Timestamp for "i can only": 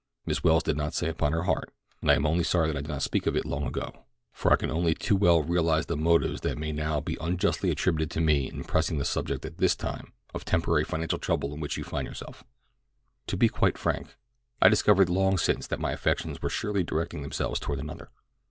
4.51-4.95